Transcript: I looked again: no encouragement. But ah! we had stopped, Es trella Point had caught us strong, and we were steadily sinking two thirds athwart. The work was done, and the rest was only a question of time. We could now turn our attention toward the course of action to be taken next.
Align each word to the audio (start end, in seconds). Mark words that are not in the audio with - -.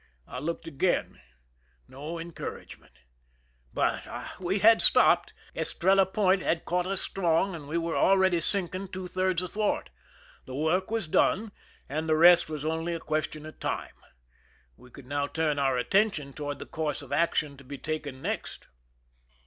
I 0.27 0.39
looked 0.39 0.65
again: 0.65 1.21
no 1.87 2.17
encouragement. 2.17 3.01
But 3.71 4.07
ah! 4.07 4.33
we 4.39 4.57
had 4.57 4.81
stopped, 4.81 5.31
Es 5.55 5.75
trella 5.75 6.07
Point 6.07 6.41
had 6.41 6.65
caught 6.65 6.87
us 6.87 7.01
strong, 7.01 7.53
and 7.53 7.67
we 7.67 7.77
were 7.77 7.93
steadily 7.95 8.41
sinking 8.41 8.87
two 8.87 9.05
thirds 9.05 9.43
athwart. 9.43 9.91
The 10.45 10.55
work 10.55 10.89
was 10.89 11.07
done, 11.07 11.51
and 11.87 12.09
the 12.09 12.15
rest 12.17 12.49
was 12.49 12.65
only 12.65 12.95
a 12.95 12.99
question 12.99 13.45
of 13.45 13.59
time. 13.59 13.93
We 14.75 14.89
could 14.89 15.05
now 15.05 15.27
turn 15.27 15.59
our 15.59 15.77
attention 15.77 16.33
toward 16.33 16.57
the 16.57 16.65
course 16.65 17.03
of 17.03 17.11
action 17.13 17.55
to 17.57 17.63
be 17.63 17.77
taken 17.77 18.23
next. 18.23 18.65